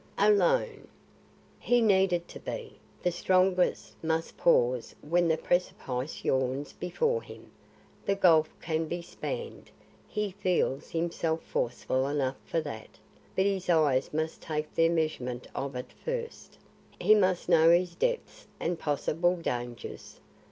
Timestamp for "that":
12.61-12.97